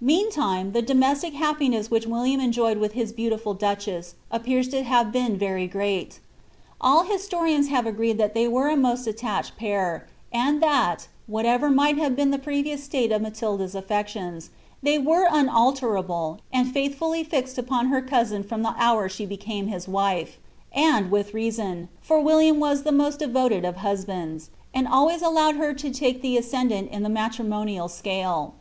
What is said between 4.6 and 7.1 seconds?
to have been very great All